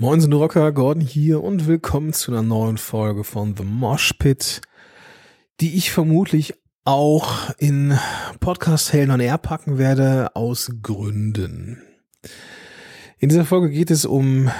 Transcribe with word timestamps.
Moin 0.00 0.20
sind 0.20 0.32
Rocker, 0.32 0.70
Gordon 0.70 1.02
hier 1.02 1.42
und 1.42 1.66
willkommen 1.66 2.12
zu 2.12 2.30
einer 2.30 2.44
neuen 2.44 2.78
Folge 2.78 3.24
von 3.24 3.56
The 3.56 3.64
Mosh 3.64 4.12
Pit, 4.12 4.60
die 5.60 5.76
ich 5.76 5.90
vermutlich 5.90 6.54
auch 6.84 7.52
in 7.58 7.98
Podcast 8.38 8.92
Hell 8.92 9.10
on 9.10 9.18
Air 9.18 9.38
packen 9.38 9.76
werde 9.76 10.36
aus 10.36 10.70
Gründen. 10.84 11.82
In 13.18 13.28
dieser 13.28 13.44
Folge 13.44 13.70
geht 13.70 13.90
es 13.90 14.04
um 14.04 14.52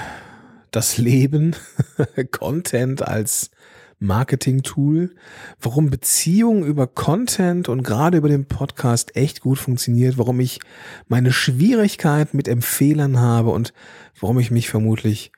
das 0.72 0.98
Leben, 0.98 1.54
Content 2.32 3.06
als 3.06 3.52
Marketing-Tool, 4.00 5.14
warum 5.60 5.90
Beziehung 5.90 6.64
über 6.64 6.86
Content 6.86 7.68
und 7.68 7.82
gerade 7.82 8.18
über 8.18 8.28
den 8.28 8.46
Podcast 8.46 9.16
echt 9.16 9.40
gut 9.40 9.58
funktioniert, 9.58 10.18
warum 10.18 10.40
ich 10.40 10.60
meine 11.08 11.32
Schwierigkeit 11.32 12.34
mit 12.34 12.48
Empfehlern 12.48 13.18
habe 13.18 13.50
und 13.50 13.72
warum 14.20 14.38
ich 14.38 14.50
mich 14.50 14.68
vermutlich 14.68 15.32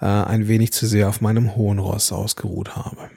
äh, 0.00 0.06
ein 0.06 0.48
wenig 0.48 0.72
zu 0.72 0.86
sehr 0.86 1.08
auf 1.08 1.20
meinem 1.20 1.56
hohen 1.56 1.78
Ross 1.78 2.12
ausgeruht 2.12 2.76
habe. 2.76 3.10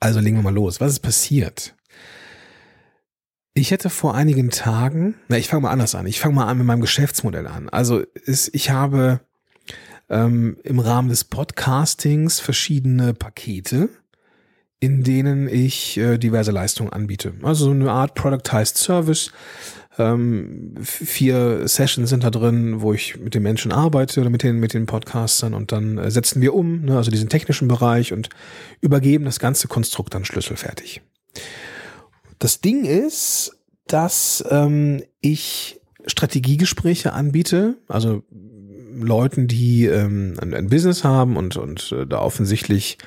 Also 0.00 0.20
legen 0.20 0.36
wir 0.36 0.42
mal 0.42 0.54
los. 0.54 0.80
Was 0.80 0.92
ist 0.92 1.00
passiert? 1.00 1.74
Ich 3.54 3.70
hätte 3.70 3.88
vor 3.88 4.14
einigen 4.14 4.50
Tagen, 4.50 5.14
na, 5.28 5.38
ich 5.38 5.48
fange 5.48 5.62
mal 5.62 5.70
anders 5.70 5.94
an. 5.94 6.06
Ich 6.06 6.20
fange 6.20 6.34
mal 6.34 6.46
an 6.46 6.58
mit 6.58 6.66
meinem 6.66 6.82
Geschäftsmodell 6.82 7.46
an. 7.46 7.70
Also 7.70 8.00
ist, 8.00 8.54
ich 8.54 8.68
habe 8.68 9.20
ähm, 10.08 10.56
im 10.62 10.78
Rahmen 10.78 11.08
des 11.08 11.24
Podcastings 11.24 12.40
verschiedene 12.40 13.14
Pakete, 13.14 13.88
in 14.78 15.02
denen 15.02 15.48
ich 15.48 15.96
äh, 15.98 16.18
diverse 16.18 16.50
Leistungen 16.50 16.92
anbiete. 16.92 17.34
Also 17.42 17.66
so 17.66 17.70
eine 17.70 17.90
Art 17.90 18.14
Productized 18.14 18.76
Service. 18.76 19.32
Ähm, 19.98 20.74
vier 20.82 21.66
Sessions 21.66 22.10
sind 22.10 22.22
da 22.22 22.30
drin, 22.30 22.82
wo 22.82 22.92
ich 22.92 23.18
mit 23.18 23.34
den 23.34 23.42
Menschen 23.42 23.72
arbeite 23.72 24.20
oder 24.20 24.28
mit 24.28 24.42
den, 24.42 24.58
mit 24.60 24.74
den 24.74 24.84
Podcastern 24.84 25.54
und 25.54 25.72
dann 25.72 25.96
äh, 25.96 26.10
setzen 26.10 26.42
wir 26.42 26.54
um, 26.54 26.82
ne, 26.82 26.98
also 26.98 27.10
diesen 27.10 27.30
technischen 27.30 27.66
Bereich 27.66 28.12
und 28.12 28.28
übergeben 28.82 29.24
das 29.24 29.38
ganze 29.38 29.68
Konstrukt 29.68 30.12
dann 30.12 30.26
schlüsselfertig. 30.26 31.00
Das 32.38 32.60
Ding 32.60 32.84
ist, 32.84 33.56
dass 33.86 34.44
ähm, 34.50 35.02
ich 35.22 35.80
Strategiegespräche 36.06 37.14
anbiete, 37.14 37.78
also 37.88 38.22
Leuten, 39.00 39.46
die 39.46 39.86
ähm, 39.86 40.34
ein, 40.40 40.54
ein 40.54 40.68
Business 40.68 41.04
haben 41.04 41.36
und, 41.36 41.56
und 41.56 41.92
äh, 41.92 42.06
da 42.06 42.20
offensichtlich 42.20 42.98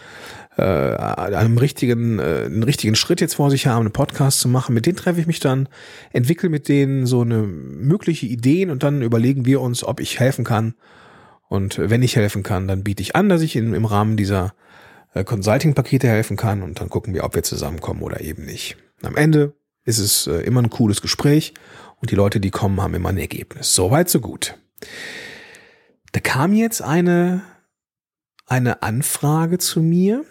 äh, 0.57 0.61
einen 0.61 1.57
richtigen, 1.57 2.19
äh, 2.19 2.43
einen 2.45 2.63
richtigen 2.63 2.95
Schritt 2.95 3.21
jetzt 3.21 3.35
vor 3.35 3.49
sich 3.49 3.67
haben, 3.67 3.81
einen 3.81 3.93
Podcast 3.93 4.39
zu 4.39 4.49
machen. 4.49 4.75
Mit 4.75 4.85
denen 4.85 4.97
treffe 4.97 5.21
ich 5.21 5.27
mich 5.27 5.39
dann, 5.39 5.69
entwickle 6.11 6.49
mit 6.49 6.67
denen 6.67 7.05
so 7.05 7.21
eine 7.21 7.43
mögliche 7.43 8.25
Ideen 8.25 8.69
und 8.69 8.83
dann 8.83 9.01
überlegen 9.01 9.45
wir 9.45 9.61
uns, 9.61 9.83
ob 9.83 9.99
ich 9.99 10.19
helfen 10.19 10.43
kann. 10.43 10.75
Und 11.47 11.79
wenn 11.79 12.03
ich 12.03 12.15
helfen 12.15 12.43
kann, 12.43 12.67
dann 12.67 12.83
biete 12.83 13.01
ich 13.01 13.15
an, 13.15 13.29
dass 13.29 13.41
ich 13.41 13.55
in, 13.55 13.73
im 13.73 13.85
Rahmen 13.85 14.17
dieser 14.17 14.53
äh, 15.13 15.23
Consulting-Pakete 15.23 16.07
helfen 16.07 16.37
kann 16.37 16.61
und 16.61 16.79
dann 16.79 16.89
gucken 16.89 17.13
wir, 17.13 17.23
ob 17.23 17.35
wir 17.35 17.43
zusammenkommen 17.43 18.01
oder 18.01 18.21
eben 18.21 18.45
nicht. 18.45 18.77
Am 19.01 19.15
Ende 19.15 19.53
ist 19.85 19.99
es 19.99 20.27
äh, 20.27 20.41
immer 20.41 20.61
ein 20.61 20.69
cooles 20.69 21.01
Gespräch 21.01 21.53
und 22.01 22.11
die 22.11 22.15
Leute, 22.15 22.39
die 22.39 22.51
kommen, 22.51 22.81
haben 22.81 22.93
immer 22.93 23.09
ein 23.09 23.17
Ergebnis. 23.17 23.73
Soweit, 23.73 24.09
so 24.09 24.19
gut. 24.19 24.57
Da 26.11 26.19
kam 26.19 26.53
jetzt 26.53 26.81
eine, 26.81 27.41
eine 28.45 28.81
Anfrage 28.81 29.57
zu 29.57 29.81
mir 29.81 30.25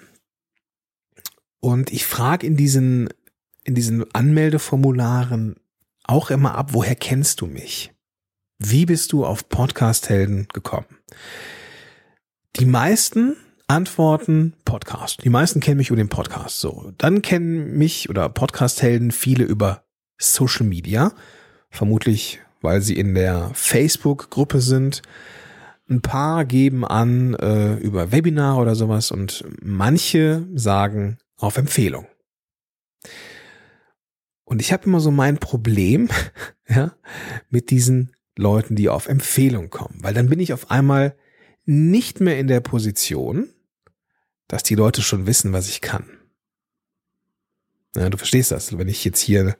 und 1.60 1.92
ich 1.92 2.04
frage 2.04 2.46
in 2.46 2.56
diesen, 2.56 3.08
in 3.64 3.74
diesen 3.74 4.12
Anmeldeformularen 4.14 5.56
auch 6.04 6.30
immer 6.30 6.54
ab, 6.54 6.70
woher 6.72 6.96
kennst 6.96 7.40
du 7.40 7.46
mich? 7.46 7.92
Wie 8.58 8.86
bist 8.86 9.12
du 9.12 9.24
auf 9.24 9.48
Podcast-Helden 9.48 10.48
gekommen? 10.52 10.86
Die 12.56 12.64
meisten 12.64 13.36
antworten 13.68 14.54
Podcast. 14.64 15.22
Die 15.22 15.28
meisten 15.28 15.60
kennen 15.60 15.76
mich 15.76 15.90
über 15.90 15.96
den 15.96 16.08
Podcast. 16.08 16.58
So, 16.58 16.92
dann 16.98 17.22
kennen 17.22 17.76
mich 17.76 18.08
oder 18.08 18.28
Podcast-Helden 18.28 19.12
viele 19.12 19.44
über 19.44 19.84
Social 20.16 20.66
Media. 20.66 21.12
Vermutlich, 21.70 22.40
weil 22.62 22.80
sie 22.80 22.96
in 22.96 23.14
der 23.14 23.50
Facebook-Gruppe 23.54 24.60
sind. 24.60 25.02
Ein 25.88 26.02
paar 26.02 26.44
geben 26.44 26.84
an 26.84 27.34
äh, 27.34 27.74
über 27.76 28.12
Webinar 28.12 28.58
oder 28.58 28.74
sowas 28.74 29.10
und 29.10 29.44
manche 29.62 30.46
sagen 30.54 31.18
auf 31.36 31.56
Empfehlung. 31.56 32.06
Und 34.44 34.60
ich 34.60 34.72
habe 34.72 34.84
immer 34.84 35.00
so 35.00 35.10
mein 35.10 35.38
Problem 35.38 36.08
ja, 36.68 36.94
mit 37.48 37.70
diesen 37.70 38.14
Leuten, 38.36 38.76
die 38.76 38.88
auf 38.88 39.08
Empfehlung 39.08 39.70
kommen, 39.70 39.98
weil 40.00 40.14
dann 40.14 40.28
bin 40.28 40.40
ich 40.40 40.52
auf 40.52 40.70
einmal 40.70 41.16
nicht 41.64 42.20
mehr 42.20 42.38
in 42.38 42.48
der 42.48 42.60
Position, 42.60 43.50
dass 44.46 44.62
die 44.62 44.74
Leute 44.74 45.02
schon 45.02 45.26
wissen, 45.26 45.52
was 45.52 45.68
ich 45.68 45.80
kann. 45.80 46.08
Ja, 47.94 48.08
du 48.08 48.16
verstehst 48.16 48.50
das, 48.50 48.76
wenn 48.78 48.88
ich 48.88 49.04
jetzt 49.04 49.20
hier 49.20 49.56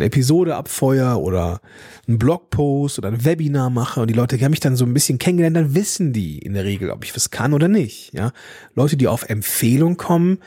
eine 0.00 0.06
Episode 0.06 0.56
abfeuer 0.56 1.20
oder 1.20 1.60
einen 2.08 2.18
Blogpost 2.18 2.98
oder 2.98 3.08
ein 3.08 3.24
Webinar 3.24 3.70
mache 3.70 4.00
und 4.00 4.08
die 4.08 4.14
Leute 4.14 4.40
haben 4.40 4.50
mich 4.50 4.60
dann 4.60 4.76
so 4.76 4.86
ein 4.86 4.94
bisschen 4.94 5.18
kennengelernt, 5.18 5.56
dann 5.56 5.74
wissen 5.74 6.12
die 6.12 6.38
in 6.38 6.54
der 6.54 6.64
Regel, 6.64 6.90
ob 6.90 7.04
ich 7.04 7.14
was 7.14 7.30
kann 7.30 7.52
oder 7.52 7.68
nicht. 7.68 8.12
Ja, 8.14 8.32
Leute, 8.74 8.96
die 8.96 9.08
auf 9.08 9.28
Empfehlung 9.28 9.96
kommen, 9.96 10.38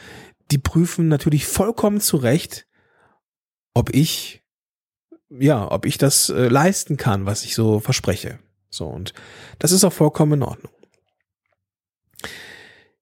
die 0.51 0.57
prüfen 0.57 1.07
natürlich 1.07 1.45
vollkommen 1.45 2.01
zurecht, 2.01 2.65
ob 3.73 3.93
ich 3.93 4.41
ja, 5.29 5.71
ob 5.71 5.85
ich 5.85 5.97
das 5.97 6.29
äh, 6.29 6.47
leisten 6.47 6.97
kann, 6.97 7.25
was 7.25 7.43
ich 7.43 7.55
so 7.55 7.79
verspreche. 7.79 8.39
So 8.69 8.87
und 8.87 9.13
das 9.59 9.71
ist 9.71 9.83
auch 9.83 9.93
vollkommen 9.93 10.33
in 10.33 10.43
Ordnung. 10.43 10.71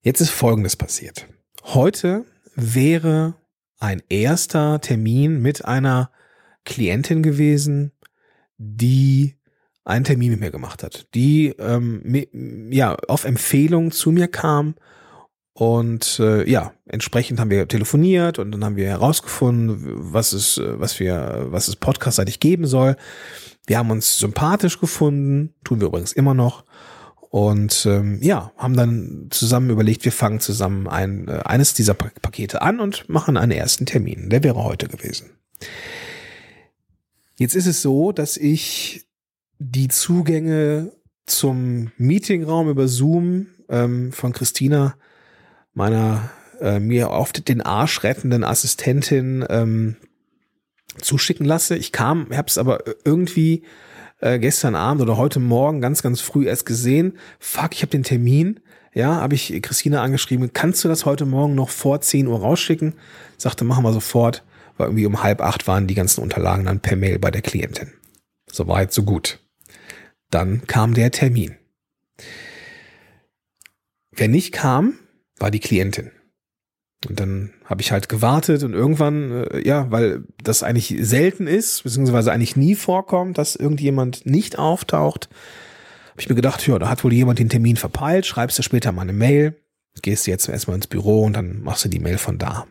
Jetzt 0.01 0.22
ist 0.22 0.31
Folgendes 0.31 0.75
passiert. 0.75 1.28
Heute 1.63 2.25
wäre 2.56 3.35
ein 3.79 4.01
erster 4.09 4.81
Termin 4.81 5.41
mit 5.41 5.66
einer 5.66 6.12
Klientin 6.66 7.24
gewesen, 7.24 7.92
die 8.58 9.36
einen 9.84 10.06
Termin 10.06 10.32
mit 10.32 10.40
mir 10.40 10.52
gemacht 10.52 10.84
hat, 10.84 11.08
die 11.16 11.56
ähm, 11.58 12.72
ja 12.72 12.96
auf 13.08 13.26
Empfehlung 13.26 13.92
zu 13.92 14.12
mir 14.12 14.28
kam 14.28 14.76
und 15.54 16.20
äh, 16.20 16.50
ja 16.50 16.74
entsprechend 16.86 17.40
haben 17.40 17.50
wir 17.50 17.68
telefoniert 17.68 18.40
und 18.40 18.52
dann 18.52 18.64
haben 18.64 18.76
wir 18.76 18.88
herausgefunden, 18.88 19.80
was 20.14 20.34
es 20.34 20.62
was 20.64 21.00
wir 21.00 21.48
was 21.50 21.68
es 21.68 21.76
podcastseitig 21.76 22.40
geben 22.40 22.68
soll. 22.68 22.96
Wir 23.66 23.78
haben 23.78 23.92
uns 23.92 24.18
sympathisch 24.18 24.80
gefunden, 24.80 25.54
tun 25.64 25.80
wir 25.80 25.88
übrigens 25.88 26.14
immer 26.14 26.36
noch 26.36 26.64
und 27.32 27.86
ähm, 27.88 28.20
ja 28.22 28.52
haben 28.58 28.76
dann 28.76 29.28
zusammen 29.32 29.72
überlegt, 29.72 30.06
wir 30.06 30.12
fangen 30.12 30.40
zusammen 30.40 30.88
ein 30.88 31.28
äh, 31.28 31.42
eines 31.44 31.74
dieser 31.74 31.96
Pakete 31.96 32.62
an 32.62 32.80
und 32.80 33.10
machen 33.10 33.36
einen 33.36 33.52
ersten 33.52 33.88
Termin. 33.88 34.30
Der 34.30 34.44
wäre 34.44 34.64
heute 34.64 34.88
gewesen. 34.88 35.32
Jetzt 37.41 37.56
ist 37.56 37.66
es 37.66 37.81
so, 37.81 38.12
dass 38.12 38.38
ich 38.38 39.07
die 39.57 39.88
Zugänge 39.88 40.91
zum 41.25 41.91
Meetingraum 41.97 42.69
über 42.69 42.88
Zoom 42.88 43.47
ähm, 43.68 44.12
von 44.12 44.31
Christina, 44.31 44.94
meiner 45.74 46.30
äh, 46.59 46.80
mir 46.80 47.09
oft 47.09 47.50
den 47.50 47.63
Arsch 47.63 48.03
rettenden 48.03 48.44
Assistentin, 48.44 49.44
ähm, 49.50 49.96
zuschicken 51.00 51.44
lasse. 51.44 51.75
Ich 51.75 51.91
kam, 51.91 52.28
habe 52.30 52.47
es 52.47 52.59
aber 52.59 52.84
irgendwie 53.06 53.63
äh, 54.19 54.38
gestern 54.38 54.75
Abend 54.75 55.01
oder 55.01 55.18
heute 55.18 55.40
Morgen 55.40 55.81
ganz, 55.81 56.03
ganz 56.03 56.22
früh 56.22 56.46
erst 56.46 56.68
gesehen. 56.68 57.18
Fuck, 57.40 57.74
ich 57.74 57.81
habe 57.81 57.90
den 57.90 58.03
Termin. 58.03 58.59
Ja, 58.94 59.16
habe 59.16 59.34
ich 59.34 59.59
Christina 59.63 60.03
angeschrieben, 60.03 60.53
kannst 60.53 60.84
du 60.84 60.90
das 60.90 61.07
heute 61.07 61.25
Morgen 61.25 61.56
noch 61.56 61.69
vor 61.72 62.01
10 62.01 62.28
Uhr 62.28 62.40
rausschicken? 62.40 62.94
Sagte, 63.40 63.66
machen 63.66 63.84
wir 63.84 63.94
sofort 63.94 64.44
weil 64.78 64.88
irgendwie 64.88 65.06
um 65.06 65.24
halb 65.24 65.42
acht 65.42 65.68
waren 65.68 65.88
die 65.88 65.96
ganzen 65.96 66.22
Unterlagen 66.22 66.66
dann 66.66 66.80
per 66.80 66.96
Mail 66.96 67.20
bei 67.20 67.32
der 67.32 67.42
Klientin. 67.42 67.92
Soweit, 68.50 68.94
so 68.94 69.04
gut. 69.04 69.40
Dann 70.30 70.66
kam 70.68 70.94
der 70.94 71.12
Termin. 71.12 71.56
Wer 74.12 74.28
nicht 74.28 74.51
kam, 74.51 74.94
war 75.38 75.51
die 75.51 75.60
Klientin. 75.60 76.12
Und 77.07 77.19
dann 77.19 77.51
habe 77.66 77.81
ich 77.81 77.92
halt 77.92 78.10
gewartet 78.10 78.63
und 78.63 78.74
irgendwann, 78.74 79.45
äh, 79.45 79.68
ja, 79.68 79.90
weil 79.90 80.24
das 80.44 80.62
eigentlich 80.62 80.95
selten 81.00 81.48
ist, 81.48 81.84
beziehungsweise 81.84 82.31
eigentlich 82.31 82.56
nie 82.56 82.75
vorkommt, 82.75 83.38
dass 83.38 83.56
irgendjemand 83.56 84.25
nicht 84.25 84.60
auftaucht, 84.60 85.30
habe 86.12 86.22
ich 86.22 86.30
mir 86.30 86.36
gedacht, 86.36 86.66
ja, 86.68 86.78
da 86.78 86.90
hat 86.90 87.04
wohl 87.04 87.13
jemand 87.13 87.40
den 87.40 87.50
Termin 87.50 87.78
verpeilt, 87.78 88.25
schreibst 88.28 88.60
du 88.60 88.63
später 88.63 88.92
mal 88.92 89.01
eine 89.01 89.13
Mail, 89.13 89.56
gehst 90.01 90.28
jetzt 90.28 90.48
erstmal 90.48 90.75
ins 90.75 90.88
Büro 90.88 91.24
und 91.24 91.34
dann 91.34 91.62
machst 91.63 91.86
du 91.86 91.90
die 91.90 92.00
Mail 92.00 92.19
von 92.19 92.38
da. 92.38 92.68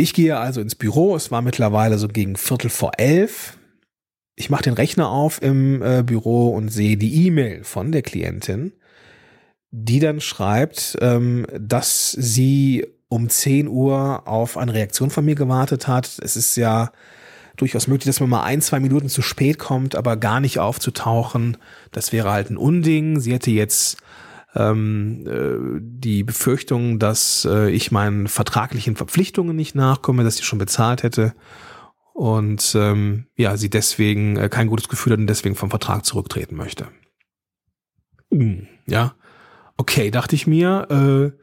Ich 0.00 0.14
gehe 0.14 0.38
also 0.38 0.62
ins 0.62 0.76
Büro. 0.76 1.14
Es 1.14 1.30
war 1.30 1.42
mittlerweile 1.42 1.98
so 1.98 2.08
gegen 2.08 2.36
Viertel 2.36 2.70
vor 2.70 2.92
elf. 2.96 3.58
Ich 4.34 4.48
mache 4.48 4.62
den 4.62 4.72
Rechner 4.72 5.10
auf 5.10 5.42
im 5.42 5.82
äh, 5.82 6.02
Büro 6.02 6.48
und 6.56 6.70
sehe 6.70 6.96
die 6.96 7.26
E-Mail 7.26 7.64
von 7.64 7.92
der 7.92 8.00
Klientin, 8.00 8.72
die 9.70 10.00
dann 10.00 10.22
schreibt, 10.22 10.96
ähm, 11.02 11.44
dass 11.52 12.12
sie 12.12 12.86
um 13.10 13.28
10 13.28 13.68
Uhr 13.68 14.26
auf 14.26 14.56
eine 14.56 14.72
Reaktion 14.72 15.10
von 15.10 15.26
mir 15.26 15.34
gewartet 15.34 15.86
hat. 15.86 16.18
Es 16.22 16.34
ist 16.34 16.56
ja 16.56 16.92
durchaus 17.58 17.86
möglich, 17.86 18.06
dass 18.06 18.20
man 18.20 18.30
mal 18.30 18.44
ein, 18.44 18.62
zwei 18.62 18.80
Minuten 18.80 19.10
zu 19.10 19.20
spät 19.20 19.58
kommt, 19.58 19.96
aber 19.96 20.16
gar 20.16 20.40
nicht 20.40 20.60
aufzutauchen. 20.60 21.58
Das 21.92 22.10
wäre 22.10 22.30
halt 22.30 22.48
ein 22.48 22.56
Unding. 22.56 23.20
Sie 23.20 23.34
hätte 23.34 23.50
jetzt 23.50 23.98
ähm, 24.54 25.26
äh, 25.26 25.80
die 25.80 26.24
Befürchtung, 26.24 26.98
dass 26.98 27.46
äh, 27.48 27.70
ich 27.70 27.92
meinen 27.92 28.28
vertraglichen 28.28 28.96
Verpflichtungen 28.96 29.56
nicht 29.56 29.74
nachkomme, 29.74 30.24
dass 30.24 30.38
ich 30.38 30.44
schon 30.44 30.58
bezahlt 30.58 31.02
hätte 31.02 31.34
und 32.12 32.74
ähm, 32.74 33.26
ja, 33.36 33.56
sie 33.56 33.70
deswegen 33.70 34.36
äh, 34.36 34.48
kein 34.48 34.66
gutes 34.66 34.88
Gefühl 34.88 35.12
hat 35.12 35.20
und 35.20 35.26
deswegen 35.26 35.54
vom 35.54 35.70
Vertrag 35.70 36.04
zurücktreten 36.04 36.56
möchte. 36.56 36.88
Hm, 38.30 38.66
ja, 38.86 39.14
okay, 39.76 40.10
dachte 40.10 40.34
ich 40.34 40.46
mir, 40.46 40.86
äh, 40.90 41.40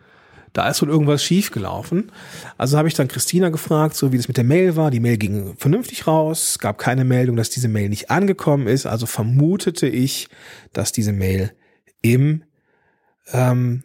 da 0.54 0.70
ist 0.70 0.82
wohl 0.82 0.90
irgendwas 0.90 1.24
schiefgelaufen. 1.24 2.12
Also 2.58 2.78
habe 2.78 2.88
ich 2.88 2.94
dann 2.94 3.08
Christina 3.08 3.50
gefragt, 3.50 3.96
so 3.96 4.12
wie 4.12 4.18
das 4.18 4.28
mit 4.28 4.38
der 4.38 4.44
Mail 4.44 4.76
war. 4.76 4.92
Die 4.92 5.00
Mail 5.00 5.18
ging 5.18 5.56
vernünftig 5.58 6.08
raus, 6.08 6.58
gab 6.60 6.78
keine 6.78 7.04
Meldung, 7.06 7.36
dass 7.36 7.50
diese 7.50 7.68
Mail 7.68 7.90
nicht 7.90 8.10
angekommen 8.10 8.68
ist. 8.68 8.86
Also 8.86 9.06
vermutete 9.06 9.88
ich, 9.88 10.30
dass 10.74 10.92
diese 10.92 11.14
Mail 11.14 11.54
im 12.02 12.44
ähm, 13.32 13.84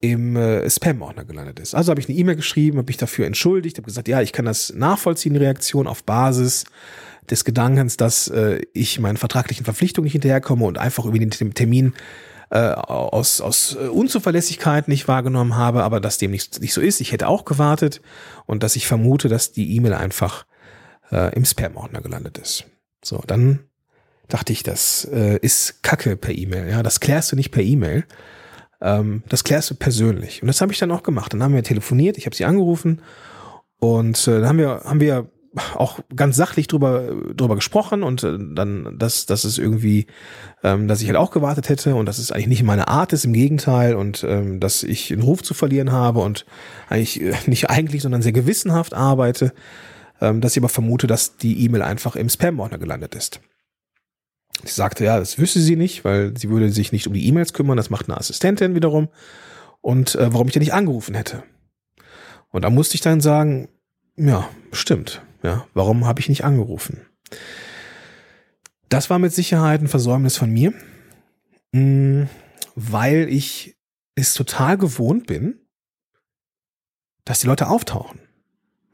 im 0.00 0.36
äh, 0.36 0.68
Spam-Ordner 0.68 1.24
gelandet 1.24 1.60
ist. 1.60 1.74
Also 1.74 1.90
habe 1.90 2.00
ich 2.00 2.08
eine 2.08 2.18
E-Mail 2.18 2.36
geschrieben, 2.36 2.78
habe 2.78 2.88
mich 2.88 2.96
dafür 2.96 3.26
entschuldigt, 3.26 3.76
habe 3.76 3.86
gesagt, 3.86 4.08
ja, 4.08 4.20
ich 4.20 4.32
kann 4.32 4.44
das 4.44 4.72
nachvollziehen, 4.74 5.34
die 5.34 5.38
Reaktion 5.38 5.86
auf 5.86 6.02
Basis 6.04 6.64
des 7.30 7.44
Gedankens, 7.44 7.96
dass 7.96 8.26
äh, 8.28 8.60
ich 8.72 8.98
meinen 8.98 9.16
vertraglichen 9.16 9.64
Verpflichtungen 9.64 10.04
nicht 10.04 10.12
hinterherkomme 10.12 10.64
und 10.64 10.76
einfach 10.76 11.04
über 11.04 11.18
den 11.18 11.30
Termin 11.30 11.94
äh, 12.50 12.72
aus, 12.72 13.40
aus 13.40 13.76
äh, 13.76 13.86
Unzuverlässigkeit 13.86 14.88
nicht 14.88 15.06
wahrgenommen 15.06 15.56
habe, 15.56 15.84
aber 15.84 16.00
dass 16.00 16.18
dem 16.18 16.32
nicht, 16.32 16.60
nicht 16.60 16.74
so 16.74 16.80
ist. 16.80 17.00
Ich 17.00 17.12
hätte 17.12 17.28
auch 17.28 17.44
gewartet 17.44 18.02
und 18.44 18.64
dass 18.64 18.74
ich 18.74 18.88
vermute, 18.88 19.28
dass 19.28 19.52
die 19.52 19.76
E-Mail 19.76 19.94
einfach 19.94 20.46
äh, 21.12 21.34
im 21.34 21.44
Spam-Ordner 21.44 22.02
gelandet 22.02 22.38
ist. 22.38 22.64
So, 23.04 23.22
dann 23.26 23.60
dachte 24.28 24.52
ich, 24.52 24.64
das 24.64 25.08
äh, 25.12 25.38
ist 25.38 25.82
Kacke 25.82 26.16
per 26.16 26.34
E-Mail. 26.34 26.68
Ja, 26.68 26.82
das 26.82 27.00
klärst 27.00 27.30
du 27.30 27.36
nicht 27.36 27.52
per 27.52 27.62
E-Mail. 27.62 28.04
Ähm, 28.82 29.22
das 29.28 29.44
klärst 29.44 29.70
du 29.70 29.74
persönlich. 29.74 30.42
Und 30.42 30.48
das 30.48 30.60
habe 30.60 30.72
ich 30.72 30.78
dann 30.78 30.90
auch 30.90 31.02
gemacht. 31.02 31.32
Dann 31.32 31.42
haben 31.42 31.54
wir 31.54 31.62
telefoniert, 31.62 32.18
ich 32.18 32.26
habe 32.26 32.36
sie 32.36 32.44
angerufen 32.44 33.00
und 33.78 34.26
äh, 34.26 34.40
dann 34.40 34.48
haben 34.48 34.58
wir, 34.58 34.82
haben 34.84 35.00
wir 35.00 35.28
auch 35.74 36.00
ganz 36.16 36.36
sachlich 36.36 36.66
drüber, 36.66 37.12
drüber 37.34 37.54
gesprochen 37.54 38.02
und 38.02 38.24
äh, 38.24 38.38
dann, 38.54 38.96
dass, 38.98 39.26
dass 39.26 39.44
es 39.44 39.58
irgendwie, 39.58 40.06
ähm, 40.62 40.88
dass 40.88 41.02
ich 41.02 41.08
halt 41.08 41.18
auch 41.18 41.30
gewartet 41.30 41.68
hätte 41.68 41.94
und 41.94 42.06
dass 42.06 42.18
es 42.18 42.32
eigentlich 42.32 42.48
nicht 42.48 42.62
meine 42.62 42.88
Art 42.88 43.12
ist, 43.12 43.24
im 43.24 43.32
Gegenteil 43.32 43.94
und 43.94 44.24
ähm, 44.24 44.60
dass 44.60 44.82
ich 44.82 45.12
einen 45.12 45.22
Ruf 45.22 45.42
zu 45.42 45.54
verlieren 45.54 45.92
habe 45.92 46.20
und 46.20 46.46
eigentlich 46.88 47.20
äh, 47.20 47.34
nicht 47.46 47.70
eigentlich, 47.70 48.02
sondern 48.02 48.22
sehr 48.22 48.32
gewissenhaft 48.32 48.94
arbeite, 48.94 49.52
ähm, 50.20 50.40
dass 50.40 50.52
ich 50.52 50.62
aber 50.62 50.70
vermute, 50.70 51.06
dass 51.06 51.36
die 51.36 51.64
E-Mail 51.64 51.82
einfach 51.82 52.16
im 52.16 52.28
Spam-Ordner 52.28 52.78
gelandet 52.78 53.14
ist. 53.14 53.40
Sie 54.64 54.74
sagte, 54.74 55.04
ja, 55.04 55.18
das 55.18 55.38
wüsste 55.38 55.60
sie 55.60 55.76
nicht, 55.76 56.04
weil 56.04 56.36
sie 56.36 56.50
würde 56.50 56.70
sich 56.70 56.92
nicht 56.92 57.06
um 57.06 57.14
die 57.14 57.26
E-Mails 57.26 57.52
kümmern, 57.52 57.76
das 57.76 57.90
macht 57.90 58.08
eine 58.08 58.18
Assistentin 58.18 58.74
wiederum. 58.74 59.08
Und 59.80 60.14
äh, 60.14 60.32
warum 60.32 60.48
ich 60.48 60.54
ja 60.54 60.60
nicht 60.60 60.74
angerufen 60.74 61.14
hätte. 61.14 61.42
Und 62.50 62.62
da 62.62 62.70
musste 62.70 62.94
ich 62.94 63.00
dann 63.00 63.20
sagen, 63.20 63.68
ja, 64.16 64.48
stimmt. 64.72 65.22
Ja, 65.42 65.66
warum 65.74 66.06
habe 66.06 66.20
ich 66.20 66.28
nicht 66.28 66.44
angerufen? 66.44 67.00
Das 68.88 69.10
war 69.10 69.18
mit 69.18 69.32
Sicherheit 69.32 69.80
ein 69.80 69.88
Versäumnis 69.88 70.36
von 70.36 70.50
mir, 70.50 70.72
mm, 71.72 72.24
weil 72.76 73.28
ich 73.28 73.76
es 74.14 74.34
total 74.34 74.78
gewohnt 74.78 75.26
bin, 75.26 75.58
dass 77.24 77.40
die 77.40 77.46
Leute 77.46 77.68
auftauchen. 77.68 78.20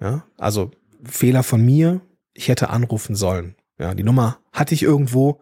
Ja, 0.00 0.24
also 0.38 0.70
Fehler 1.04 1.42
von 1.42 1.64
mir, 1.64 2.00
ich 2.32 2.48
hätte 2.48 2.70
anrufen 2.70 3.16
sollen. 3.16 3.56
Ja, 3.78 3.94
die 3.94 4.02
Nummer 4.02 4.38
hatte 4.52 4.74
ich 4.74 4.82
irgendwo 4.82 5.40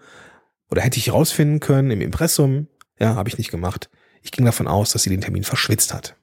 oder 0.70 0.82
hätte 0.82 0.98
ich 0.98 1.12
rausfinden 1.12 1.60
können 1.60 1.90
im 1.90 2.00
Impressum. 2.00 2.68
Ja, 2.98 3.14
habe 3.14 3.28
ich 3.28 3.38
nicht 3.38 3.50
gemacht. 3.50 3.90
Ich 4.22 4.32
ging 4.32 4.44
davon 4.44 4.66
aus, 4.66 4.92
dass 4.92 5.02
sie 5.02 5.10
den 5.10 5.20
Termin 5.20 5.44
verschwitzt 5.44 5.94
hat. 5.94 6.16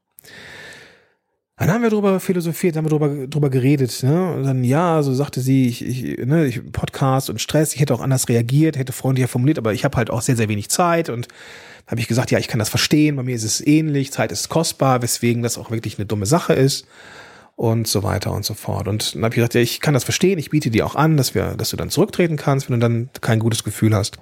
Dann 1.56 1.72
haben 1.72 1.84
wir 1.84 1.90
drüber 1.90 2.20
philosophiert, 2.20 2.76
haben 2.76 2.86
wir 2.86 2.90
drüber, 2.90 3.28
drüber 3.28 3.50
geredet. 3.50 4.04
Ne? 4.04 4.34
Und 4.34 4.44
dann, 4.44 4.64
ja, 4.64 5.02
so 5.04 5.14
sagte 5.14 5.40
sie, 5.40 5.68
ich, 5.68 5.86
ich, 5.86 6.26
ne, 6.26 6.46
ich, 6.46 6.72
Podcast 6.72 7.30
und 7.30 7.40
Stress, 7.40 7.74
ich 7.74 7.80
hätte 7.80 7.94
auch 7.94 8.02
anders 8.02 8.28
reagiert, 8.28 8.78
hätte 8.78 8.92
freundlicher 8.92 9.28
formuliert, 9.28 9.60
aber 9.60 9.74
ich 9.74 9.86
habe 9.86 9.96
halt 9.96 10.10
auch 10.10 10.22
sehr, 10.22 10.36
sehr 10.36 10.50
wenig 10.50 10.70
Zeit 10.70 11.10
und 11.10 11.28
habe 11.88 12.02
ich 12.02 12.08
gesagt, 12.08 12.32
ja, 12.32 12.40
ich 12.40 12.48
kann 12.48 12.60
das 12.60 12.70
verstehen, 12.70 13.16
bei 13.16 13.24
mir 13.24 13.36
ist 13.36 13.44
es 13.44 13.66
ähnlich, 13.66 14.12
Zeit 14.12 14.32
ist 14.32 14.50
kostbar, 14.50 15.02
weswegen 15.04 15.44
das 15.44 15.58
auch 15.58 15.70
wirklich 15.70 15.98
eine 16.00 16.06
dumme 16.06 16.26
Sache 16.26 16.54
ist 16.54 16.88
und 17.56 17.88
so 17.88 18.04
weiter 18.04 18.32
und 18.32 18.46
so 18.46 18.54
fort. 18.54 18.88
Und 18.88 19.16
dann 19.16 19.24
habe 19.24 19.34
ich 19.34 19.38
gesagt, 19.38 19.54
ja, 19.54 19.62
ich 19.62 19.80
kann 19.80 19.94
das 19.94 20.04
verstehen, 20.04 20.40
ich 20.40 20.50
biete 20.50 20.72
dir 20.72 20.86
auch 20.86 20.96
an, 20.96 21.18
dass 21.18 21.36
wir, 21.36 21.56
dass 21.56 21.70
du 21.70 21.78
dann 21.78 21.90
zurücktreten 21.90 22.36
kannst, 22.36 22.70
wenn 22.70 22.80
du 22.80 22.88
dann 22.88 23.10
kein 23.22 23.40
gutes 23.40 23.64
Gefühl 23.64 23.96
hast. 23.96 24.18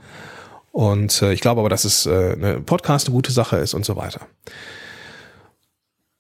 Und 0.71 1.21
äh, 1.21 1.33
ich 1.33 1.41
glaube 1.41 1.59
aber, 1.59 1.69
dass 1.69 1.85
es 1.85 2.05
äh, 2.05 2.33
eine 2.33 2.61
Podcast 2.61 3.07
eine 3.07 3.15
gute 3.15 3.31
Sache 3.31 3.57
ist 3.57 3.73
und 3.73 3.85
so 3.85 3.95
weiter. 3.95 4.27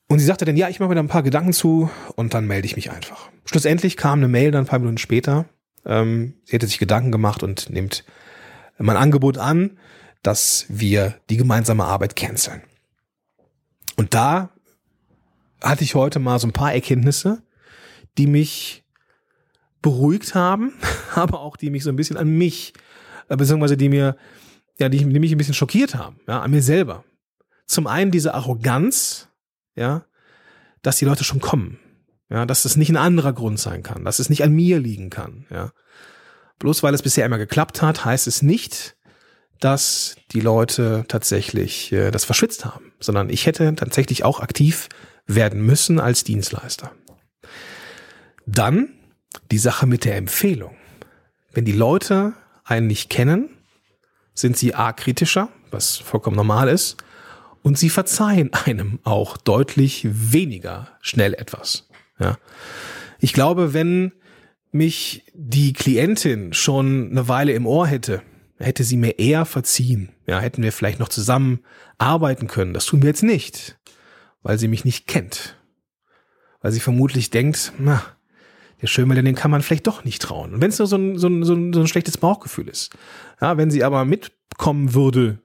Und 0.07 0.19
sie 0.19 0.25
sagte 0.25 0.43
dann, 0.43 0.57
ja, 0.57 0.67
ich 0.67 0.79
mache 0.79 0.89
mir 0.89 0.95
da 0.95 1.01
ein 1.01 1.07
paar 1.07 1.23
Gedanken 1.23 1.53
zu 1.53 1.89
und 2.15 2.33
dann 2.33 2.45
melde 2.45 2.65
ich 2.65 2.75
mich 2.75 2.91
einfach. 2.91 3.29
Schlussendlich 3.45 3.95
kam 3.95 4.19
eine 4.19 4.27
Mail 4.27 4.51
dann 4.51 4.65
ein 4.65 4.67
paar 4.67 4.79
Minuten 4.79 4.97
später. 4.97 5.45
Ähm, 5.85 6.33
sie 6.43 6.53
hätte 6.53 6.67
sich 6.67 6.79
Gedanken 6.79 7.11
gemacht 7.11 7.43
und 7.43 7.69
nimmt 7.69 8.03
mein 8.77 8.97
Angebot 8.97 9.37
an, 9.37 9.77
dass 10.21 10.65
wir 10.67 11.15
die 11.29 11.37
gemeinsame 11.37 11.85
Arbeit 11.85 12.15
canceln. 12.15 12.61
Und 13.95 14.13
da 14.13 14.49
hatte 15.61 15.83
ich 15.83 15.95
heute 15.95 16.19
mal 16.19 16.39
so 16.39 16.47
ein 16.47 16.53
paar 16.53 16.73
Erkenntnisse, 16.73 17.43
die 18.17 18.27
mich 18.27 18.83
beruhigt 19.81 20.35
haben, 20.35 20.73
aber 21.15 21.39
auch 21.39 21.57
die 21.57 21.69
mich 21.69 21.83
so 21.83 21.89
ein 21.89 21.95
bisschen 21.95 22.17
an 22.17 22.29
mich, 22.29 22.73
äh, 23.29 23.37
beziehungsweise 23.37 23.77
die 23.77 23.89
mir, 23.89 24.17
ja, 24.79 24.89
die, 24.89 24.97
die 24.97 25.19
mich 25.19 25.31
ein 25.31 25.37
bisschen 25.37 25.53
schockiert 25.53 25.95
haben, 25.95 26.19
ja, 26.27 26.41
an 26.41 26.51
mir 26.51 26.61
selber. 26.61 27.03
Zum 27.65 27.87
einen 27.87 28.11
diese 28.11 28.33
Arroganz, 28.33 29.29
ja, 29.75 30.05
dass 30.81 30.97
die 30.97 31.05
Leute 31.05 31.23
schon 31.23 31.39
kommen, 31.39 31.79
ja, 32.29 32.45
dass 32.45 32.65
es 32.65 32.75
nicht 32.75 32.89
ein 32.89 32.97
anderer 32.97 33.33
Grund 33.33 33.59
sein 33.59 33.83
kann, 33.83 34.03
dass 34.03 34.19
es 34.19 34.29
nicht 34.29 34.43
an 34.43 34.51
mir 34.51 34.79
liegen 34.79 35.09
kann, 35.09 35.45
ja. 35.49 35.71
Bloß 36.59 36.83
weil 36.83 36.93
es 36.93 37.01
bisher 37.01 37.25
immer 37.25 37.39
geklappt 37.39 37.81
hat, 37.81 38.05
heißt 38.05 38.27
es 38.27 38.43
nicht, 38.43 38.95
dass 39.59 40.15
die 40.31 40.41
Leute 40.41 41.05
tatsächlich 41.07 41.91
äh, 41.91 42.11
das 42.11 42.23
verschwitzt 42.23 42.65
haben, 42.65 42.93
sondern 42.99 43.29
ich 43.29 43.47
hätte 43.47 43.73
tatsächlich 43.75 44.23
auch 44.23 44.41
aktiv 44.41 44.89
werden 45.35 45.61
müssen 45.65 45.99
als 45.99 46.23
Dienstleister. 46.23 46.91
Dann 48.45 48.89
die 49.51 49.57
Sache 49.57 49.85
mit 49.85 50.05
der 50.05 50.17
Empfehlung. 50.17 50.75
Wenn 51.53 51.65
die 51.65 51.71
Leute 51.71 52.33
einen 52.63 52.87
nicht 52.87 53.09
kennen, 53.09 53.49
sind 54.33 54.57
sie 54.57 54.73
a 54.73 54.93
kritischer, 54.93 55.49
was 55.69 55.97
vollkommen 55.97 56.35
normal 56.35 56.69
ist, 56.69 56.97
und 57.61 57.77
sie 57.77 57.89
verzeihen 57.89 58.51
einem 58.65 58.99
auch 59.03 59.37
deutlich 59.37 60.07
weniger 60.09 60.89
schnell 61.01 61.33
etwas. 61.33 61.87
Ja. 62.19 62.37
Ich 63.19 63.33
glaube, 63.33 63.73
wenn 63.73 64.13
mich 64.71 65.25
die 65.33 65.73
Klientin 65.73 66.53
schon 66.53 67.11
eine 67.11 67.27
Weile 67.27 67.51
im 67.51 67.67
Ohr 67.67 67.87
hätte, 67.87 68.21
hätte 68.57 68.83
sie 68.83 68.95
mir 68.95 69.19
eher 69.19 69.45
verziehen. 69.45 70.09
Ja, 70.27 70.39
hätten 70.39 70.63
wir 70.63 70.71
vielleicht 70.71 70.99
noch 70.99 71.09
zusammen 71.09 71.59
arbeiten 71.97 72.47
können. 72.47 72.73
Das 72.73 72.85
tun 72.85 73.01
wir 73.01 73.09
jetzt 73.09 73.23
nicht 73.23 73.77
weil 74.41 74.59
sie 74.59 74.67
mich 74.67 74.85
nicht 74.85 75.07
kennt. 75.07 75.57
Weil 76.61 76.71
sie 76.71 76.79
vermutlich 76.79 77.29
denkt, 77.29 77.73
na, 77.77 78.03
der 78.81 78.87
Schönwälder, 78.87 79.23
den 79.23 79.35
kann 79.35 79.51
man 79.51 79.61
vielleicht 79.61 79.87
doch 79.87 80.03
nicht 80.03 80.21
trauen. 80.21 80.53
Und 80.53 80.61
wenn 80.61 80.69
es 80.69 80.79
nur 80.79 80.87
so 80.87 80.97
ein, 80.97 81.17
so, 81.17 81.27
ein, 81.27 81.43
so, 81.43 81.53
ein, 81.53 81.73
so 81.73 81.81
ein 81.81 81.87
schlechtes 81.87 82.17
Bauchgefühl 82.17 82.67
ist. 82.67 82.91
Ja, 83.39 83.57
wenn 83.57 83.71
sie 83.71 83.83
aber 83.83 84.05
mitkommen 84.05 84.93
würde 84.93 85.39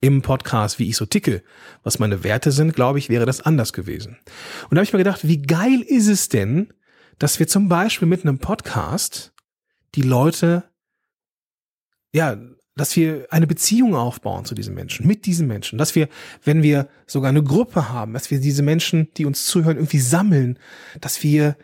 im 0.00 0.22
Podcast, 0.22 0.78
wie 0.78 0.88
ich 0.88 0.96
so 0.96 1.04
ticke, 1.04 1.42
was 1.82 1.98
meine 1.98 2.24
Werte 2.24 2.52
sind, 2.52 2.74
glaube 2.74 2.98
ich, 2.98 3.10
wäre 3.10 3.26
das 3.26 3.42
anders 3.42 3.72
gewesen. 3.72 4.16
Und 4.64 4.72
da 4.72 4.76
habe 4.76 4.84
ich 4.84 4.92
mir 4.92 4.98
gedacht, 4.98 5.26
wie 5.26 5.42
geil 5.42 5.82
ist 5.86 6.08
es 6.08 6.30
denn, 6.30 6.72
dass 7.18 7.38
wir 7.38 7.48
zum 7.48 7.68
Beispiel 7.68 8.08
mit 8.08 8.22
einem 8.22 8.38
Podcast 8.38 9.34
die 9.94 10.02
Leute 10.02 10.64
ja 12.12 12.38
dass 12.80 12.96
wir 12.96 13.26
eine 13.28 13.46
Beziehung 13.46 13.94
aufbauen 13.94 14.46
zu 14.46 14.54
diesen 14.54 14.74
Menschen, 14.74 15.06
mit 15.06 15.26
diesen 15.26 15.46
Menschen, 15.46 15.76
dass 15.76 15.94
wir, 15.94 16.08
wenn 16.44 16.62
wir 16.62 16.88
sogar 17.06 17.28
eine 17.28 17.42
Gruppe 17.42 17.90
haben, 17.90 18.14
dass 18.14 18.30
wir 18.30 18.40
diese 18.40 18.62
Menschen, 18.62 19.08
die 19.18 19.26
uns 19.26 19.44
zuhören, 19.44 19.76
irgendwie 19.76 20.00
sammeln, 20.00 20.58
dass 20.98 21.22
wir, 21.22 21.56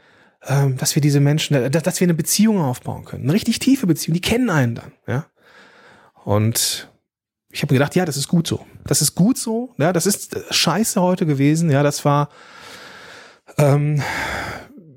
ähm, 0.46 0.76
dass 0.76 0.94
wir 0.94 1.00
diese 1.00 1.20
Menschen, 1.20 1.72
dass, 1.72 1.82
dass 1.82 2.00
wir 2.00 2.04
eine 2.04 2.14
Beziehung 2.14 2.60
aufbauen 2.60 3.06
können, 3.06 3.24
eine 3.24 3.32
richtig 3.32 3.60
tiefe 3.60 3.86
Beziehung, 3.86 4.12
die 4.12 4.20
kennen 4.20 4.50
einen 4.50 4.74
dann, 4.74 4.92
ja. 5.06 5.24
Und 6.22 6.90
ich 7.50 7.62
habe 7.62 7.72
gedacht, 7.72 7.94
ja, 7.94 8.04
das 8.04 8.18
ist 8.18 8.28
gut 8.28 8.46
so, 8.46 8.66
das 8.84 9.00
ist 9.00 9.14
gut 9.14 9.38
so, 9.38 9.74
ja, 9.78 9.94
das 9.94 10.04
ist 10.04 10.36
scheiße 10.50 11.00
heute 11.00 11.24
gewesen, 11.24 11.70
ja, 11.70 11.82
das 11.82 12.04
war 12.04 12.28
ähm, 13.56 14.02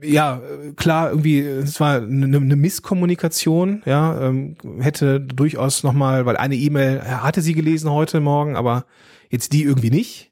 ja, 0.01 0.41
klar, 0.75 1.09
irgendwie, 1.09 1.39
es 1.39 1.79
war 1.79 2.01
eine, 2.01 2.37
eine 2.37 2.55
Misskommunikation, 2.55 3.83
ja, 3.85 4.27
ähm, 4.27 4.55
hätte 4.79 5.19
durchaus 5.19 5.83
nochmal, 5.83 6.25
weil 6.25 6.37
eine 6.37 6.55
E-Mail 6.55 7.03
hatte 7.03 7.41
sie 7.41 7.53
gelesen 7.53 7.89
heute 7.89 8.19
Morgen, 8.19 8.55
aber 8.55 8.85
jetzt 9.29 9.53
die 9.53 9.63
irgendwie 9.63 9.91
nicht. 9.91 10.31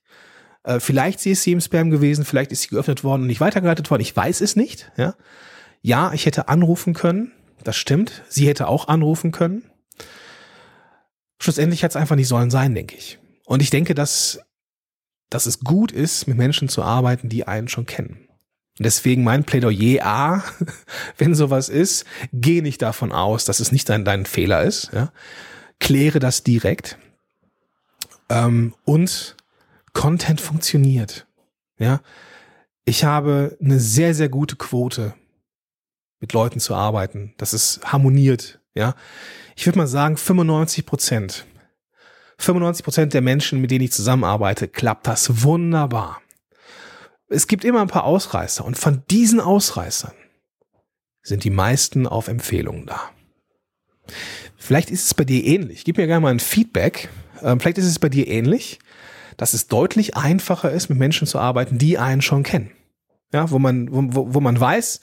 Äh, 0.64 0.80
vielleicht 0.80 1.26
ist 1.26 1.44
sie 1.44 1.52
im 1.52 1.62
Spam 1.62 1.90
gewesen, 1.90 2.26
vielleicht 2.26 2.52
ist 2.52 2.64
sie 2.64 2.70
geöffnet 2.70 3.04
worden 3.04 3.22
und 3.22 3.28
nicht 3.28 3.42
weitergeleitet 3.42 3.90
worden, 3.92 4.02
ich 4.02 4.16
weiß 4.16 4.42
es 4.42 4.56
nicht, 4.56 4.92
ja. 4.98 5.16
Ja, 5.82 6.12
ich 6.14 6.26
hätte 6.26 6.50
anrufen 6.50 6.94
können, 6.94 7.32
das 7.64 7.76
stimmt. 7.76 8.24
Sie 8.30 8.48
hätte 8.48 8.68
auch 8.68 8.88
anrufen 8.88 9.32
können. 9.32 9.64
Schlussendlich 11.40 11.84
hat 11.84 11.92
es 11.92 11.96
einfach 11.96 12.16
nicht 12.16 12.28
sollen 12.28 12.50
sein, 12.50 12.74
denke 12.74 12.96
ich. 12.96 13.20
Und 13.46 13.62
ich 13.62 13.70
denke, 13.70 13.94
dass, 13.94 14.40
dass 15.30 15.46
es 15.46 15.60
gut 15.60 15.92
ist, 15.92 16.28
mit 16.28 16.38
Menschen 16.38 16.68
zu 16.68 16.84
arbeiten, 16.84 17.30
die 17.30 17.48
einen 17.48 17.68
schon 17.68 17.86
kennen. 17.86 18.27
Deswegen 18.80 19.24
mein 19.24 19.44
Plädoyer 19.44 20.06
A, 20.06 20.44
wenn 21.18 21.34
sowas 21.36 21.70
ist, 21.70 22.06
geh 22.32 22.62
nicht 22.62 22.82
davon 22.82 23.12
aus, 23.12 23.46
dass 23.46 23.60
es 23.60 23.72
nicht 23.72 23.90
dein, 23.90 24.06
dein 24.06 24.26
Fehler 24.26 24.64
ist. 24.64 24.92
Ja? 24.94 25.12
Kläre 25.80 26.20
das 26.20 26.44
direkt. 26.44 26.98
Ähm, 28.30 28.76
und 28.86 29.36
Content 29.94 30.42
funktioniert. 30.42 31.26
Ja, 31.80 32.02
ich 32.86 33.04
habe 33.04 33.58
eine 33.62 33.80
sehr, 33.80 34.14
sehr 34.14 34.30
gute 34.30 34.56
Quote, 34.56 35.14
mit 36.20 36.34
Leuten 36.34 36.60
zu 36.60 36.74
arbeiten. 36.74 37.34
Das 37.38 37.54
ist 37.54 37.82
harmoniert. 37.84 38.60
Ja, 38.74 38.96
ich 39.56 39.66
würde 39.66 39.80
mal 39.80 39.88
sagen, 39.88 40.18
95 40.18 40.86
Prozent. 40.86 41.46
95 42.40 42.84
Prozent 42.84 43.14
der 43.14 43.22
Menschen, 43.22 43.60
mit 43.60 43.72
denen 43.72 43.86
ich 43.86 43.92
zusammenarbeite, 43.92 44.68
klappt 44.68 45.08
das 45.08 45.44
wunderbar. 45.44 46.22
Es 47.30 47.48
gibt 47.48 47.66
immer 47.66 47.82
ein 47.82 47.88
paar 47.88 48.06
Ausreißer 48.06 48.64
und 48.64 48.78
von 48.78 49.04
diesen 49.10 49.40
Ausreißern 49.40 50.14
sind 51.22 51.44
die 51.44 51.50
meisten 51.50 52.08
auf 52.08 52.28
Empfehlungen 52.28 52.86
da. 52.86 53.12
Vielleicht 54.56 54.90
ist 54.90 55.06
es 55.06 55.14
bei 55.14 55.26
dir 55.26 55.44
ähnlich. 55.44 55.84
Gib 55.84 55.98
mir 55.98 56.08
gerne 56.08 56.22
mal 56.22 56.32
ein 56.32 56.40
Feedback. 56.40 57.10
Ähm, 57.42 57.60
vielleicht 57.60 57.78
ist 57.78 57.86
es 57.86 58.00
bei 58.00 58.10
dir 58.10 58.28
ähnlich, 58.28 58.80
dass 59.36 59.54
es 59.54 59.68
deutlich 59.68 60.16
einfacher 60.16 60.72
ist, 60.72 60.90
mit 60.90 60.98
Menschen 60.98 61.28
zu 61.28 61.40
arbeiten, 61.40 61.78
die 61.78 61.98
einen 61.98 62.22
schon 62.22 62.44
kennen. 62.44 62.72
Ja, 63.34 63.52
wo 63.52 63.60
man, 63.60 63.92
wo, 63.92 64.34
wo 64.34 64.40
man 64.40 64.58
weiß, 64.58 65.02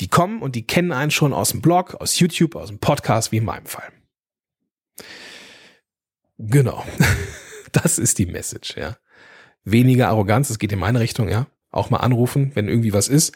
die 0.00 0.08
kommen 0.08 0.42
und 0.42 0.56
die 0.56 0.66
kennen 0.66 0.92
einen 0.92 1.12
schon 1.12 1.32
aus 1.32 1.50
dem 1.50 1.62
Blog, 1.62 1.94
aus 2.00 2.18
YouTube, 2.18 2.56
aus 2.56 2.68
dem 2.68 2.80
Podcast, 2.80 3.30
wie 3.30 3.38
in 3.38 3.44
meinem 3.44 3.66
Fall. 3.66 3.90
Genau. 6.38 6.84
Das 7.72 7.98
ist 7.98 8.18
die 8.18 8.24
Message, 8.24 8.74
ja. 8.78 8.96
Weniger 9.66 10.08
Arroganz, 10.08 10.48
es 10.48 10.58
geht 10.58 10.72
in 10.72 10.78
meine 10.78 11.00
Richtung, 11.00 11.28
ja. 11.28 11.46
Auch 11.70 11.90
mal 11.90 11.98
anrufen, 11.98 12.52
wenn 12.54 12.68
irgendwie 12.68 12.94
was 12.94 13.08
ist. 13.08 13.34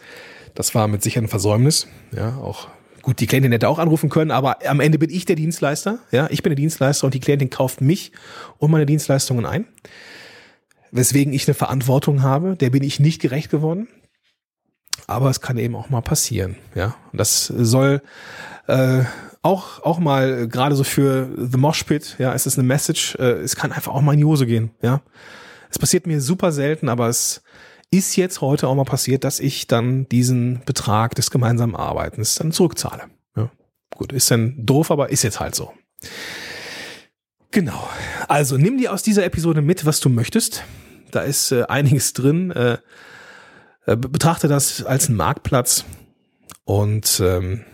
Das 0.54 0.74
war 0.74 0.88
mit 0.88 1.02
sicher 1.02 1.20
ein 1.20 1.28
Versäumnis, 1.28 1.86
ja. 2.16 2.38
Auch 2.38 2.68
gut, 3.02 3.20
die 3.20 3.26
Klientin 3.26 3.52
hätte 3.52 3.68
auch 3.68 3.78
anrufen 3.78 4.08
können, 4.08 4.30
aber 4.30 4.66
am 4.66 4.80
Ende 4.80 4.98
bin 4.98 5.10
ich 5.10 5.26
der 5.26 5.36
Dienstleister, 5.36 5.98
ja. 6.10 6.28
Ich 6.30 6.42
bin 6.42 6.50
der 6.50 6.56
Dienstleister 6.56 7.04
und 7.04 7.12
die 7.12 7.20
Klientin 7.20 7.50
kauft 7.50 7.82
mich 7.82 8.12
und 8.56 8.70
meine 8.70 8.86
Dienstleistungen 8.86 9.44
ein. 9.44 9.66
Weswegen 10.90 11.34
ich 11.34 11.46
eine 11.46 11.54
Verantwortung 11.54 12.22
habe, 12.22 12.56
der 12.56 12.70
bin 12.70 12.82
ich 12.82 12.98
nicht 12.98 13.20
gerecht 13.20 13.50
geworden 13.50 13.86
aber 15.10 15.28
es 15.28 15.40
kann 15.40 15.58
eben 15.58 15.74
auch 15.74 15.90
mal 15.90 16.02
passieren, 16.02 16.56
ja. 16.74 16.94
Und 17.12 17.18
das 17.18 17.46
soll 17.46 18.00
äh, 18.68 19.02
auch 19.42 19.82
auch 19.82 19.98
mal 19.98 20.46
gerade 20.46 20.76
so 20.76 20.84
für 20.84 21.28
The 21.36 21.58
Mosh 21.58 21.82
Pit, 21.82 22.14
ja, 22.18 22.32
es 22.32 22.46
ist 22.46 22.58
eine 22.58 22.66
Message. 22.66 23.16
Äh, 23.16 23.40
es 23.40 23.56
kann 23.56 23.72
einfach 23.72 23.92
auch 23.92 24.02
mal 24.02 24.12
in 24.12 24.20
die 24.20 24.24
Hose 24.24 24.46
gehen, 24.46 24.70
ja. 24.82 25.02
Es 25.70 25.78
passiert 25.78 26.06
mir 26.06 26.20
super 26.20 26.52
selten, 26.52 26.88
aber 26.88 27.08
es 27.08 27.42
ist 27.90 28.16
jetzt 28.16 28.40
heute 28.40 28.68
auch 28.68 28.74
mal 28.74 28.84
passiert, 28.84 29.24
dass 29.24 29.40
ich 29.40 29.66
dann 29.66 30.08
diesen 30.08 30.62
Betrag 30.64 31.14
des 31.14 31.30
gemeinsamen 31.30 31.74
Arbeitens 31.74 32.34
dann 32.34 32.52
zurückzahle. 32.52 33.04
Ja. 33.36 33.50
Gut, 33.96 34.12
ist 34.12 34.30
dann 34.30 34.54
doof, 34.64 34.90
aber 34.90 35.10
ist 35.10 35.22
jetzt 35.22 35.40
halt 35.40 35.54
so. 35.54 35.72
Genau. 37.50 37.88
Also 38.28 38.56
nimm 38.56 38.78
dir 38.78 38.92
aus 38.92 39.02
dieser 39.02 39.24
Episode 39.24 39.62
mit, 39.62 39.86
was 39.86 40.00
du 40.00 40.08
möchtest. 40.08 40.64
Da 41.10 41.22
ist 41.22 41.50
äh, 41.50 41.64
einiges 41.64 42.12
drin. 42.12 42.52
Äh, 42.52 42.78
äh, 43.86 43.96
betrachte 43.96 44.46
das 44.46 44.84
als 44.84 45.08
einen 45.08 45.16
Marktplatz 45.16 45.84
und 46.64 47.20
ähm, 47.24 47.64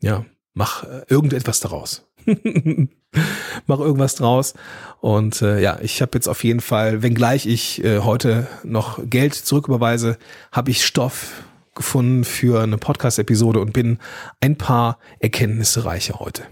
ja, 0.00 0.24
mach 0.54 0.84
äh, 0.84 1.02
irgendetwas 1.08 1.60
daraus. 1.60 2.08
mach 3.66 3.78
irgendwas 3.78 4.14
draus. 4.14 4.54
Und 5.00 5.42
äh, 5.42 5.60
ja, 5.60 5.78
ich 5.80 6.02
habe 6.02 6.12
jetzt 6.14 6.28
auf 6.28 6.44
jeden 6.44 6.60
Fall, 6.60 7.02
wenngleich 7.02 7.46
ich 7.46 7.82
äh, 7.84 8.00
heute 8.00 8.46
noch 8.64 9.00
Geld 9.04 9.34
zurücküberweise, 9.34 10.18
habe 10.52 10.70
ich 10.70 10.84
Stoff 10.84 11.42
gefunden 11.74 12.24
für 12.24 12.62
eine 12.62 12.76
Podcast-Episode 12.76 13.60
und 13.60 13.72
bin 13.72 13.98
ein 14.40 14.58
paar 14.58 14.98
Erkenntnisse 15.20 15.84
reicher 15.84 16.18
heute. 16.18 16.42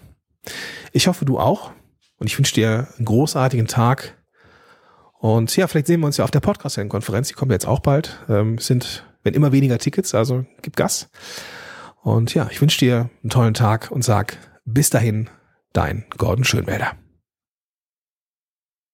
Ich 0.93 1.09
hoffe, 1.09 1.25
du 1.25 1.39
auch. 1.39 1.73
Und 2.19 2.29
ich 2.29 2.39
wünsche 2.39 2.55
dir 2.55 2.89
einen 2.97 3.05
großartigen 3.05 3.67
Tag. 3.67 4.17
Und 5.19 5.55
ja, 5.57 5.67
vielleicht 5.67 5.89
sehen 5.89 6.01
wir 6.01 6.07
uns 6.07 6.17
ja 6.17 6.25
auf 6.25 6.31
der 6.31 6.41
Podcast-Konferenz. 6.41 7.29
Die 7.29 7.35
kommt 7.35 7.53
jetzt 7.53 7.67
auch 7.67 7.81
bald. 7.81 8.19
Ähm, 8.29 8.59
sind, 8.59 9.05
wenn 9.23 9.35
immer 9.35 9.53
weniger 9.53 9.79
Tickets, 9.79 10.15
also 10.15 10.47
gib 10.63 10.77
Gas. 10.77 11.11
Und 12.03 12.33
ja, 12.35 12.49
ich 12.51 12.61
wünsche 12.63 12.79
dir 12.79 13.11
einen 13.23 13.31
tollen 13.31 13.55
Tag 13.55 13.91
und 13.91 14.05
sag 14.05 14.39
bis 14.65 14.91
dahin, 14.91 15.29
dein 15.77 16.05
Gordon 16.17 16.45
Schönwälder. 16.45 16.97